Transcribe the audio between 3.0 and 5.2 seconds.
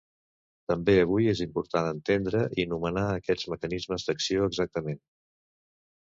aquests mecanismes d’acció exactament.